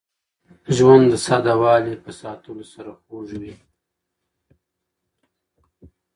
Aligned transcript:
ژوند 0.75 1.05
د 1.09 1.13
ساده 1.25 1.53
والي 1.61 1.95
په 2.03 2.11
ساتلو 2.21 2.63
سره 2.73 2.91
خوږ 3.03 3.29
وي. 3.41 3.55